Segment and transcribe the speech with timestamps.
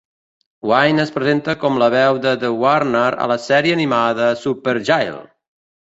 [0.69, 5.21] Wain es presenta com la veu de The Warden a la sèrie animada "Superjail!".